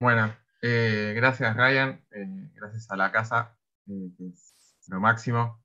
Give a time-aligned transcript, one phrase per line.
[0.00, 3.54] Bueno, eh, gracias Ryan, eh, gracias a la casa,
[3.86, 4.54] eh, que es
[4.88, 5.62] lo máximo.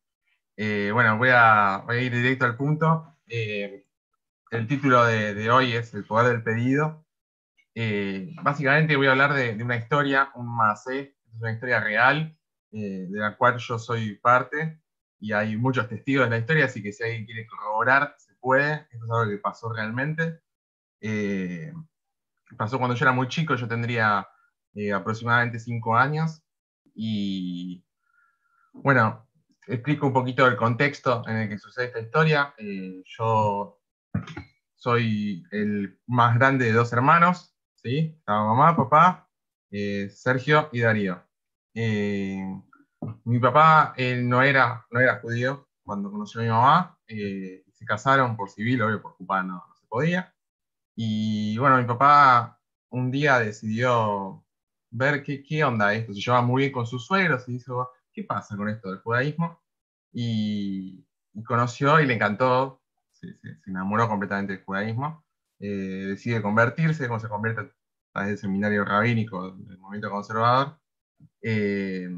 [0.58, 3.18] bueno, voy a, voy a, ir directo al punto.
[3.28, 7.06] el título de, hoy es El poder del pedido.
[8.44, 12.38] básicamente voy a hablar de, una historia, un macé, es una historia real,
[12.72, 14.82] de la cual yo soy parte,
[15.18, 18.86] y hay muchos testigos de la historia, así que si alguien quiere corroborar, se puede.
[18.92, 20.42] Esto es algo que pasó realmente
[22.58, 24.28] pasó cuando yo era muy chico, yo tendría
[24.76, 26.44] eh, aproximadamente cinco años.
[26.94, 27.86] Y
[28.74, 29.28] bueno,
[29.68, 32.54] explico un poquito el contexto en el que sucede esta historia.
[32.58, 33.82] Eh, yo
[34.76, 38.22] soy el más grande de dos hermanos, ¿sí?
[38.28, 39.30] mamá, papá,
[39.72, 41.24] eh, Sergio y Darío.
[41.74, 47.00] mi papá no, era, no era judío cuando conoció a mi mamá.
[47.08, 50.35] se casaron por civil, obvio, por cubano no, no se podía.
[50.96, 54.46] Y bueno, mi papá un día decidió
[54.92, 58.24] ver qué, qué onda esto, se llevaba muy bien con sus suegros y dijo, ¿qué
[58.24, 59.62] pasa con esto del judaísmo?
[60.14, 61.06] Y,
[61.46, 63.28] conoció y le encantó, se,
[63.68, 65.26] enamoró completamente del judaísmo,
[65.60, 65.68] eh,
[66.08, 67.72] decide convertirse, como se convierte a
[68.14, 70.80] través del seminario rabínico del movimiento conservador.
[71.42, 72.10] Eh,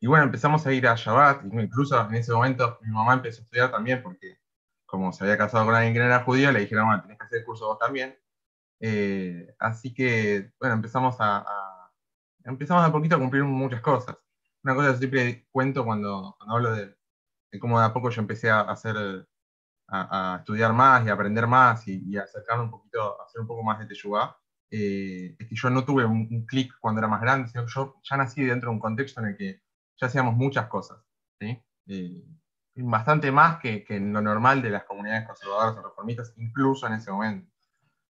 [0.00, 3.44] y bueno, empezamos a ir a Shabbat, incluso en ese momento mi mamá empezó a
[3.44, 4.38] estudiar también porque
[4.88, 7.24] como se había casado con alguien que no era judío, le dijeron, bueno, tenés que
[7.26, 8.18] hacer el curso vos también.
[8.80, 11.44] Eh, así que, bueno, empezamos a,
[12.44, 14.16] empezamos a poquito a cumplir muchas cosas.
[14.64, 16.96] Una cosa que siempre cuento cuando, hablo de,
[17.60, 18.96] cómo de a poco yo empecé a hacer,
[19.88, 23.46] a, estudiar más y a aprender más y, a acercarme un poquito, a hacer un
[23.46, 24.38] poco más de Teshuvah,
[24.70, 28.00] eh, es que yo no tuve un, clic cuando era más grande, sino que yo
[28.02, 29.60] ya nací dentro de un contexto en el que
[30.00, 30.98] ya hacíamos muchas cosas.
[31.38, 31.62] ¿sí?
[31.88, 32.24] Eh,
[32.82, 37.10] bastante más que, que, lo normal de las comunidades conservadoras o reformistas, incluso en ese
[37.10, 37.50] momento.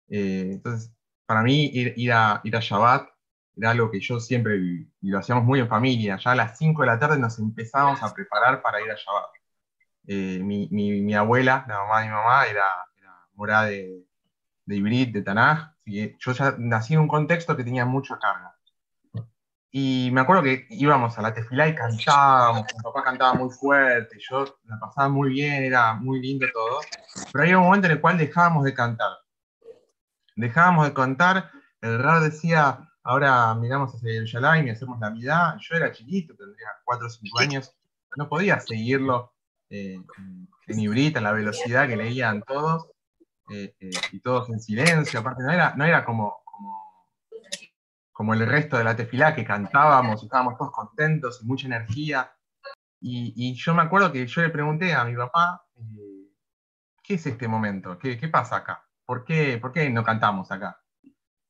[0.10, 0.94] Eh, entonces,
[1.26, 3.10] para mí ir, a, ir a Shabbat
[3.56, 6.18] era algo que yo siempre y lo hacíamos muy en familia.
[6.18, 9.30] Ya a las 5 de la tarde nos empezábamos a preparar para ir a Shabbat.
[10.08, 12.64] Eh, mi, mi, abuela, la mamá de mi mamá, era,
[13.36, 14.06] morada de,
[14.66, 18.53] de Ibrit, de Tanaj, y yo ya nací en un contexto que tenía mucha carga.
[19.76, 24.20] Y me acuerdo que íbamos a la tefilá y cantábamos, mi papá cantaba muy fuerte,
[24.20, 26.82] yo la pasaba muy bien, era muy lindo todo,
[27.32, 29.10] pero había un momento en el cual dejábamos de cantar.
[30.36, 31.50] Dejábamos de cantar,
[31.82, 36.36] el RAR decía, ahora miramos hacia el Yalaim y hacemos la mitad, yo era chiquito,
[36.36, 37.76] tendría 4 o 5 años,
[38.16, 39.34] no podía seguirlo
[39.72, 40.00] eh,
[40.68, 42.92] en Ibrita, en la velocidad que leían todos,
[43.50, 46.43] eh, eh, y todos en silencio, aparte no era, no era como
[48.14, 52.32] como el resto de la tefilá, que cantábamos y estábamos todos contentos y mucha energía.
[53.02, 56.32] Y, yo me acuerdo que yo le pregunté a mi papá, eh,
[57.04, 57.98] ¿qué es este momento?
[57.98, 58.88] ¿Qué, ¿Qué, pasa acá?
[59.06, 60.80] ¿Por qué, ¿Por qué no cantamos acá?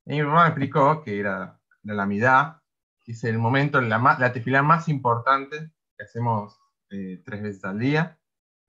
[0.06, 2.64] Y mi papá me explicó que era, la midá,
[3.04, 6.60] que es el momento, la, la tefilá más importante que hacemos
[6.90, 8.18] eh, tres veces al día,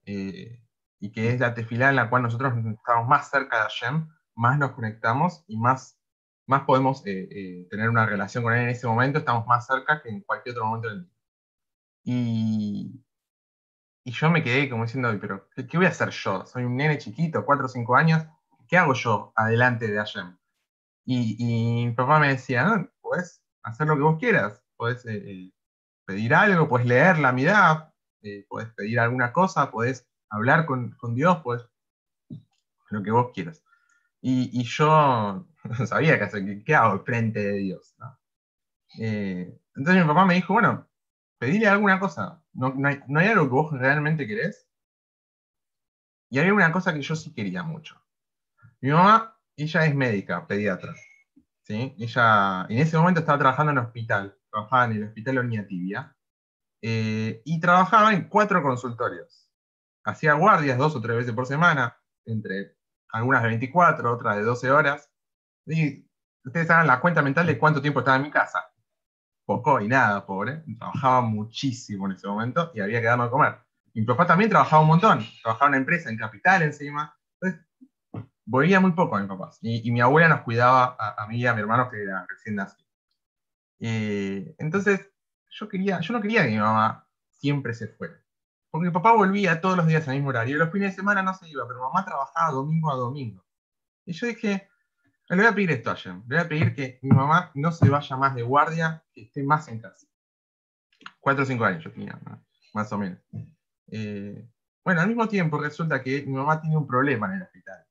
[0.05, 0.63] eh,
[1.01, 4.59] y que es la tefilá en la cual nosotros estamos más cerca de Hashem, más
[4.59, 5.99] nos conectamos y más
[6.47, 10.03] más podemos eh, eh, tener una relación con él en ese momento, estamos más cerca
[10.03, 11.13] que en cualquier otro momento del día.
[12.05, 13.05] Y,
[14.05, 16.45] y yo me quedé como diciendo, pero ¿qué, voy a hacer yo?
[16.47, 18.25] Soy un nene chiquito, 4 o 5 años,
[18.69, 20.37] ¿qué hago yo adelante de Hashem?
[21.07, 25.53] Y, y mi papá me decía, no, puedes hacer lo que vos quieras, puedes eh,
[26.07, 27.95] pedir algo, puedes leer la mirada,
[28.49, 31.67] puedes pedir alguna cosa, puedes hablar con, con Dios, puedes
[32.91, 33.63] lo que vos quieras.
[34.21, 37.95] Y, y yo no sabía qué hacer, ¿qué hago frente de Dios?
[38.99, 40.89] Eh, entonces mi papá me dijo, bueno,
[41.39, 44.69] pedile alguna cosa, ¿No, hay, algo que vos realmente querés?
[46.31, 48.01] Y había una cosa que yo sí quería mucho.
[48.81, 50.95] Mi mamá, ella es médica, pediatra.
[51.63, 51.95] ¿sí?
[51.99, 56.17] Ella en ese momento estaba trabajando en el hospital, trabajaba en el hospital Oña Tibia,
[56.81, 59.51] eh, y trabajaba en cuatro consultorios.
[60.05, 62.77] Hacía guardias dos o tres veces por semana, entre
[63.09, 65.11] algunas de 24, otras de 12 horas.
[65.67, 66.07] Y
[66.45, 68.65] ustedes hagan la cuenta mental de cuánto tiempo estaba en mi casa.
[69.45, 70.65] Poco y nada, pobre.
[70.79, 73.59] Trabajaba muchísimo en ese momento y había que darme a comer.
[73.95, 75.25] Mi papá también trabajaba un montón.
[75.43, 77.17] Trabajaba en una empresa en capital encima.
[77.41, 77.67] Entonces,
[78.45, 79.51] volvía muy poco a mi papá.
[79.61, 82.89] Y, mi abuela nos cuidaba a, mí y a mi hermano que era recién nacido.
[83.79, 85.11] entonces,
[85.51, 88.21] yo, quería, yo no quería que mi mamá siempre se fuera.
[88.71, 90.57] Porque mi papá volvía todos los días al mismo horario.
[90.57, 93.45] Y los fines de semana no se iba, pero mamá trabajaba domingo a domingo.
[94.05, 94.69] Y yo dije,
[95.29, 97.89] le voy a pedir esto a Le voy a pedir que mi mamá no se
[97.89, 100.07] vaya más de guardia, que esté más en casa.
[101.21, 102.19] Cuatro o cinco años yo tenía,
[102.75, 103.19] más o menos.
[103.91, 104.47] Eh,
[104.85, 107.87] bueno, al mismo tiempo resulta que mi mamá tiene un problema en el hospital.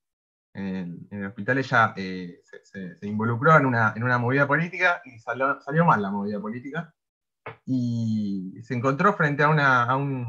[0.54, 5.60] en el, hospital ella eh, se, involucró en una, en una movida política y salió,
[5.62, 6.94] salió, mal la movida política.
[7.66, 10.26] Y se encontró frente a, una, a, un,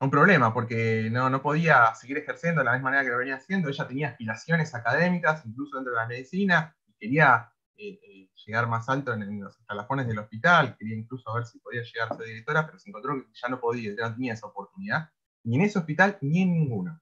[0.00, 3.36] un, problema, porque no, no, podía seguir ejerciendo de la misma manera que lo venía
[3.36, 3.68] haciendo.
[3.68, 8.88] Ella tenía aspiraciones académicas, incluso dentro de la medicina, y quería eh, eh, llegar más
[8.88, 12.66] alto en, los escalafones del hospital, quería incluso ver si podía llegar a ser directora,
[12.66, 15.10] pero se encontró que ya no podía, ya tenía esa oportunidad,
[15.42, 17.00] ni en ese hospital ni en ninguno.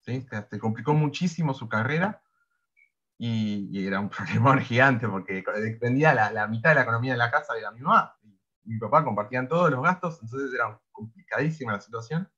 [0.00, 0.26] Se,
[0.58, 2.22] complicó muchísimo su carrera
[3.16, 7.54] y, era un problemón gigante porque dependía la, mitad de la economía de la casa
[7.54, 8.16] de la mi mamá.
[8.68, 12.30] Mi papá compartían todos los gastos, entonces era complicadísima la situación.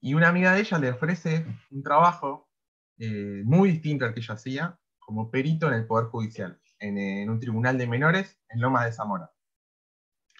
[0.00, 2.48] Y una amiga de ella le ofrece un trabajo
[2.98, 7.40] eh, muy distinto al que ella hacía, como perito en el Poder Judicial, en, un
[7.40, 9.32] tribunal de menores en Loma de Zamora,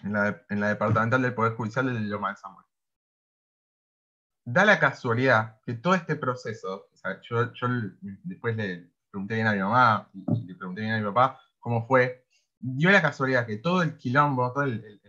[0.02, 2.68] en la, en la departamental del Poder Judicial de Loma de Zamora
[4.50, 6.88] da la casualidad que todo este proceso,
[7.28, 7.50] yo,
[8.24, 11.86] después le pregunté bien a mi mamá y le pregunté bien a mi papá cómo
[11.86, 12.26] fue,
[12.58, 15.00] dio la casualidad que todo el quilombo, todo el,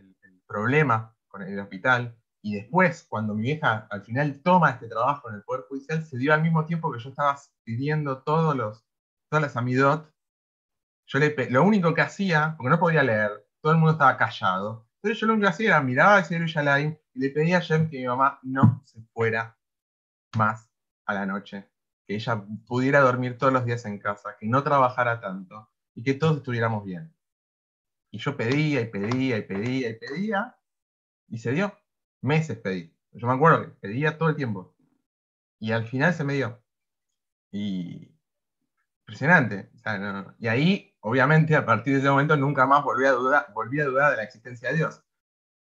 [0.48, 5.36] problema con el hospital, y después, cuando mi vieja al final toma este trabajo en
[5.36, 8.84] el Poder Judicial, se dio al mismo tiempo que yo estaba pidiendo todos los,
[9.30, 10.12] todas las amidot.
[11.06, 14.90] Yo le, lo único que hacía, porque no podía leer, todo el mundo estaba callado,
[15.02, 17.62] entonces yo lo único que hacía era miraba a ese Yalaim y le pedía a
[17.62, 19.58] Jem que mi mamá no se fuera
[20.38, 20.70] más
[21.06, 21.70] a la noche,
[22.06, 26.16] que ella pudiera dormir todos los días en casa, que no trabajara tanto y que
[26.16, 27.14] todos estuviéramos bien.
[28.12, 30.58] Y yo pedía y pedía y pedía y pedía
[31.28, 31.78] y se dio.
[32.22, 32.96] Meses pedí.
[33.12, 34.76] Yo me acuerdo que pedía todo el tiempo.
[35.60, 36.62] Y al final se me dio.
[37.52, 38.16] Y
[39.02, 39.72] impresionante.
[40.40, 43.86] Y ahí, obviamente, a partir de ese momento nunca más volví a dudar, volví a
[43.86, 45.04] dudar de la existencia de Dios.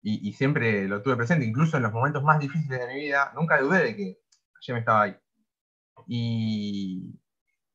[0.02, 3.58] Y, siempre lo tuve presente, incluso en los momentos más difíciles de mi vida, nunca
[3.58, 4.19] dudé de que
[4.73, 5.17] me estaba ahí.
[6.06, 7.20] Y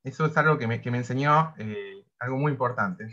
[0.03, 3.07] eso es algo que me, que me enseñó eh, algo muy importante,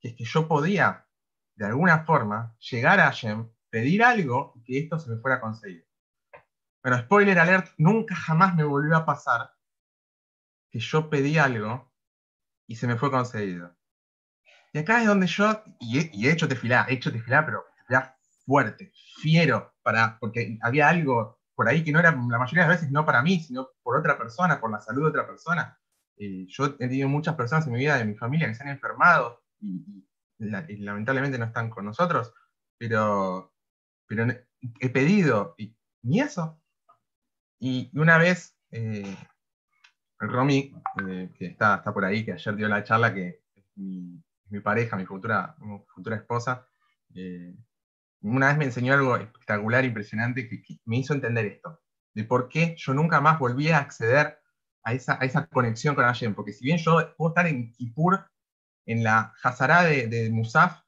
[0.00, 1.06] que es que yo podía,
[1.54, 5.40] de alguna forma, llegar a Hashem, pedir algo y que esto se me fuera a
[5.40, 5.86] conseguir.
[6.82, 9.52] Pero spoiler alert, nunca jamás me volvió a pasar
[10.70, 11.92] que yo pedí algo
[12.66, 13.76] y se me fue concedido.
[14.72, 18.16] Y acá es donde yo, y he, hecho tefilá, he hecho tefilá, pero tefilá
[18.46, 22.78] fuerte, fiero, para, porque había algo por ahí que no era la mayoría de las
[22.78, 25.78] veces no para mí, sino por otra persona, por la salud de otra persona.
[26.16, 29.39] yo he tenido muchas personas en mi vida, de mi familia, que se han enfermado
[29.60, 30.06] y,
[30.38, 32.32] lamentablemente no están con nosotros,
[32.78, 33.52] pero,
[34.06, 34.26] pero
[34.80, 36.62] he pedido, y ni eso.
[37.58, 39.16] Y una vez eh,
[40.18, 40.74] Romy,
[41.06, 44.22] eh, que está, está por ahí, que ayer dio la charla, que es mi,
[44.62, 45.56] pareja, mi futura,
[45.94, 46.66] futura esposa,
[47.14, 47.54] eh,
[48.22, 51.80] una vez me enseñó algo espectacular, impresionante, que, me hizo entender esto,
[52.14, 54.38] de por qué yo nunca más volví a acceder
[54.82, 58.26] a esa, a esa conexión con Hashem, porque si bien yo puedo estar en Kippur,
[58.92, 60.82] en la Hazara de, Musaf,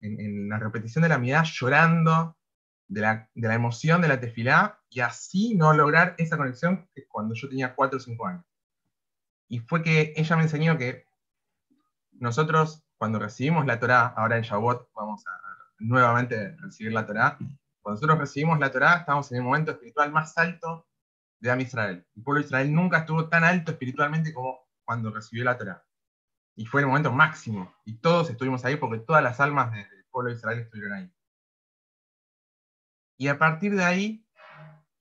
[0.00, 2.36] en, la repetición de la mirada, llorando
[2.88, 7.06] de la, de la emoción de la tefilá, y así no lograr esa conexión que
[7.06, 8.44] cuando yo tenía 4 o 5 años.
[9.48, 11.06] Y fue que ella me enseñó que
[12.12, 15.30] nosotros, cuando recibimos la Torá, ahora en Shavuot vamos a
[15.78, 17.36] nuevamente recibir la Torá,
[17.82, 20.86] cuando nosotros recibimos la Torá, estamos en el momento espiritual más alto
[21.40, 22.06] de Am Israel.
[22.14, 25.84] El pueblo de Israel nunca estuvo tan alto espiritualmente como cuando recibió la Torá.
[26.54, 27.74] Y fue el momento máximo.
[27.84, 31.12] Y todos estuvimos ahí porque todas las almas del pueblo de Israel estuvieron ahí.
[33.16, 34.26] Y a partir de ahí,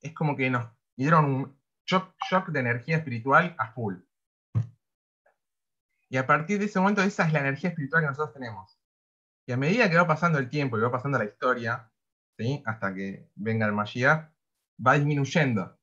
[0.01, 3.95] es como que nos dieron un shock, shock de energía espiritual a full.
[6.09, 8.77] Y a partir de ese momento, esa es la energía espiritual que nosotros tenemos.
[9.45, 11.91] Y a medida que va pasando el tiempo y va pasando la historia,
[12.65, 14.31] hasta que venga el Mashiach,
[14.85, 15.77] va disminuyendo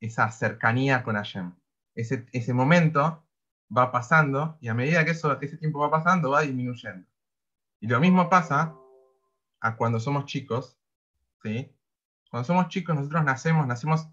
[0.00, 1.54] esa cercanía con Hashem.
[1.94, 3.26] Ese, ese momento
[3.76, 7.06] va pasando y a medida que eso, ese tiempo va pasando, va disminuyendo.
[7.80, 8.74] Y lo mismo pasa
[9.60, 10.78] a cuando somos chicos.
[11.42, 11.74] ¿sí?
[12.30, 14.08] Cuando somos chicos, nosotros nacemos, nacemos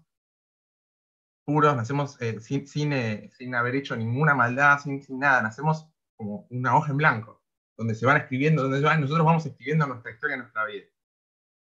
[1.44, 6.46] puros, nacemos eh, sin, eh, sin, haber hecho ninguna maldad, sin, sin, nada, nacemos como
[6.50, 7.42] una hoja en blanco,
[7.76, 10.84] donde se van escribiendo, donde nosotros vamos escribiendo nuestra historia, nuestra vida.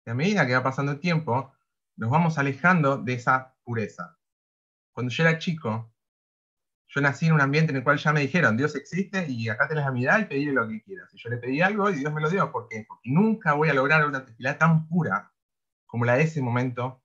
[0.06, 1.54] Y a medida que va pasando el tiempo,
[1.98, 4.18] nos vamos alejando de esa pureza.
[4.92, 5.94] Cuando yo era chico,
[6.96, 9.68] yo nací en un ambiente en el cual ya me dijeron, Dios existe y acá
[9.68, 11.14] tenés la mirada y pedirle lo que quieras.
[11.14, 12.50] Y yo le pedí algo y Dios me lo dio.
[12.54, 12.86] ¿Por qué?
[12.88, 15.34] Porque nunca voy a lograr una tefilá tan pura
[15.86, 17.04] como la de ese momento.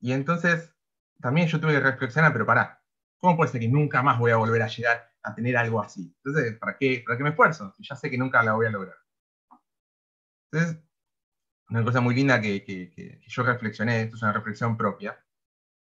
[0.00, 0.74] Y entonces
[1.20, 2.82] también yo tuve que reflexionar, pero pará,
[3.18, 6.12] ¿cómo puede ser que nunca más voy a volver a llegar a tener algo así?
[6.24, 7.72] Entonces, ¿para qué, para qué me esfuerzo?
[7.76, 8.96] Si ya sé que nunca la voy a lograr.
[10.50, 10.82] Entonces,
[11.70, 15.16] una cosa muy linda que, que, yo reflexioné, esto es una reflexión propia,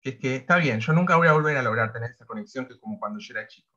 [0.00, 2.66] que es que está bien, yo nunca voy a volver a lograr tener esa conexión
[2.66, 3.68] que como cuando yo era chico.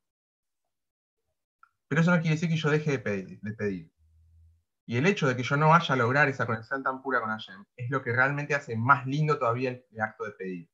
[1.87, 3.91] Pero eso no quiere decir que yo deje de pedir.
[4.85, 7.29] Y el hecho de que yo no vaya a lograr esa conexión tan pura con
[7.29, 10.69] Hashem es lo que realmente hace más lindo todavía el, acto de pedir.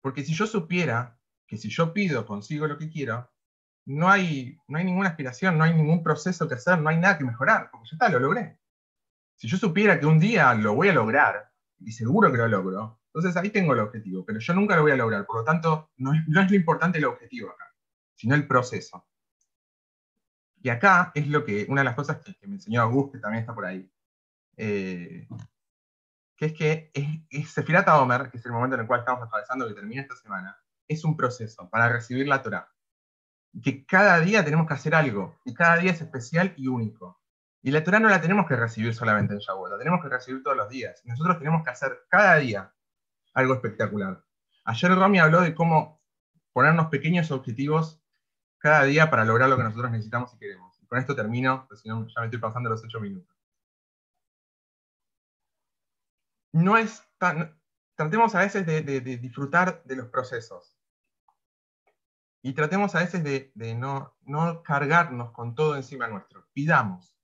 [0.00, 3.28] Porque si yo supiera que si yo pido consigo lo que quiero,
[3.86, 7.18] no hay, no hay ninguna aspiración, no hay ningún proceso que hacer, no hay nada
[7.18, 8.60] que mejorar, porque ya está, lo logré.
[9.34, 12.99] Si yo supiera que un día lo voy a lograr, y seguro que lo logro,
[13.12, 15.90] entonces ahí tengo el objetivo, pero yo nunca lo voy a lograr, por lo tanto,
[15.96, 17.74] no es, no es lo importante el objetivo acá,
[18.14, 19.04] sino el proceso.
[20.62, 23.40] Y acá es lo que, una de las cosas que, me enseñó Agus, que también
[23.40, 23.90] está por ahí,
[24.56, 25.26] eh,
[26.36, 26.90] que es que
[27.30, 30.16] es, Sefirat Omer, que es el momento en el cual estamos atravesando, que termina esta
[30.16, 32.68] semana, es un proceso para recibir la Torah.
[33.60, 37.20] Que cada día tenemos que hacer algo, y cada día es especial y único.
[37.62, 40.42] Y la Torah no la tenemos que recibir solamente en Shavuot, la tenemos que recibir
[40.42, 41.02] todos los días.
[41.04, 42.72] nosotros tenemos que hacer cada día
[43.34, 44.24] algo espectacular.
[44.64, 46.00] Ayer Romy habló de cómo
[46.52, 48.02] ponernos pequeños objetivos
[48.58, 50.78] cada día para lograr lo que nosotros necesitamos y queremos.
[50.88, 53.36] Con esto termino, porque si no ya me estoy pasando los ocho minutos.
[56.52, 57.02] No es
[58.00, 58.80] tratemos a veces de,
[59.18, 60.74] disfrutar de los procesos.
[62.42, 66.48] Y tratemos a veces de, no, no, cargarnos con todo encima nuestro.
[66.54, 67.14] Pidamos.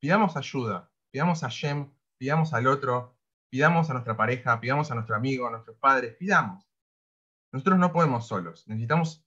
[0.00, 0.90] Pidamos ayuda.
[1.10, 3.18] Pidamos a Shem, pidamos al otro,
[3.54, 6.68] pidamos a nuestra pareja, pidamos a nuestro amigo, a nuestros padres, pidamos.
[7.52, 8.66] Nosotros no podemos solos.
[8.66, 9.24] Necesitamos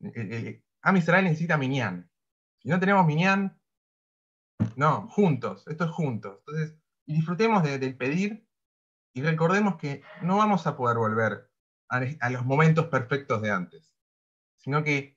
[0.00, 2.10] eh, eh, Am Israel necesita Minyan.
[2.58, 3.56] Si no tenemos Minyan,
[4.74, 6.40] no, juntos, esto es juntos.
[6.40, 8.44] Entonces, y disfrutemos del pedir
[9.14, 11.48] y recordemos que no vamos a poder volver
[11.90, 13.94] a, los momentos perfectos de antes,
[14.56, 15.16] sino que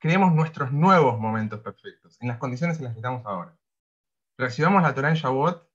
[0.00, 3.58] creemos nuestros nuevos momentos perfectos, en las condiciones en las que estamos ahora.
[4.38, 5.67] Recibamos la Torah en Shavuot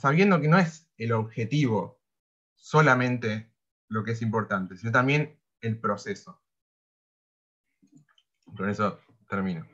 [0.00, 2.00] sabiendo que no es el objetivo
[2.54, 3.52] solamente
[3.88, 6.42] lo que es importante, sino también el proceso.
[8.56, 9.66] Con eso termino.